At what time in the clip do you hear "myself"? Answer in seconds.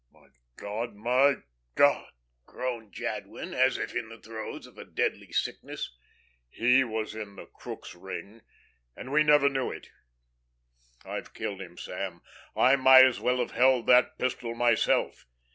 14.55-15.27